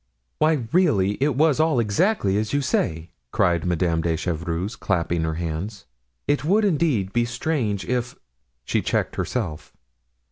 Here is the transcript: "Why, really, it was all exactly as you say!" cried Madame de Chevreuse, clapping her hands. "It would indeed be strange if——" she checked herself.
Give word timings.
"Why, 0.39 0.65
really, 0.71 1.11
it 1.21 1.35
was 1.35 1.59
all 1.59 1.79
exactly 1.79 2.35
as 2.35 2.53
you 2.53 2.61
say!" 2.61 3.11
cried 3.31 3.65
Madame 3.67 4.01
de 4.01 4.15
Chevreuse, 4.17 4.75
clapping 4.75 5.21
her 5.21 5.35
hands. 5.35 5.85
"It 6.27 6.43
would 6.43 6.65
indeed 6.65 7.13
be 7.13 7.23
strange 7.23 7.85
if——" 7.85 8.15
she 8.65 8.81
checked 8.81 9.15
herself. 9.15 9.75